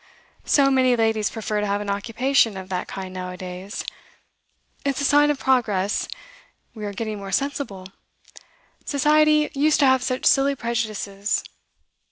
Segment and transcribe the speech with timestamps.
[0.45, 3.85] So many ladies prefer to have an occupation of that kind now a days.
[4.83, 6.07] It's a sign of progress;
[6.73, 7.85] we are getting more sensible;
[8.83, 11.43] Society used to have such silly prejudices.